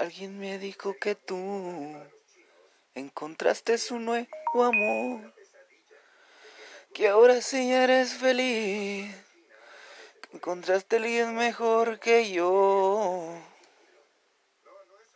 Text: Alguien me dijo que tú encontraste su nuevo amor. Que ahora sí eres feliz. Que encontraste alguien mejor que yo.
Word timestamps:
Alguien 0.00 0.38
me 0.38 0.58
dijo 0.58 0.96
que 0.98 1.14
tú 1.14 1.36
encontraste 2.94 3.76
su 3.76 3.98
nuevo 3.98 4.28
amor. 4.54 5.34
Que 6.94 7.08
ahora 7.08 7.42
sí 7.42 7.70
eres 7.70 8.14
feliz. 8.14 9.14
Que 10.22 10.38
encontraste 10.38 10.96
alguien 10.96 11.34
mejor 11.34 12.00
que 12.00 12.32
yo. 12.32 13.39